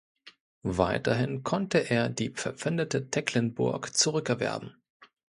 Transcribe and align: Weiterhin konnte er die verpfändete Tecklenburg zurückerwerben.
Weiterhin 0.63 1.43
konnte 1.43 1.77
er 1.91 2.09
die 2.09 2.31
verpfändete 2.31 3.11
Tecklenburg 3.11 3.95
zurückerwerben. 3.95 4.73